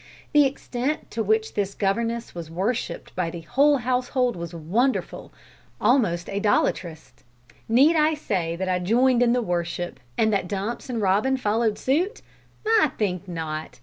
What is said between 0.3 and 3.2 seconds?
The extent to which this governess was worshipped